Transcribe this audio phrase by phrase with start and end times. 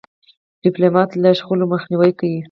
[0.63, 2.39] ډيپلومات له شخړو مخنیوی کوي.